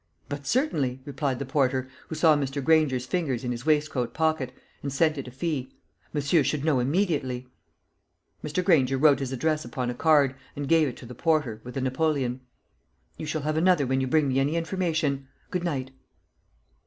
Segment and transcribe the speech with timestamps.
[0.29, 2.63] "But certainly," replied the porter, who saw Mr.
[2.63, 5.75] Granger's fingers in his waistcoat pocket, and scented a fee,
[6.11, 7.45] "monsieur should know immediately."
[8.43, 8.65] Mr.
[8.65, 11.81] Granger wrote his address upon a card, and gave it to the porter, with a
[11.81, 12.41] napoleon.
[13.17, 15.27] "You shall have another when you bring me any information.
[15.51, 15.91] Good night."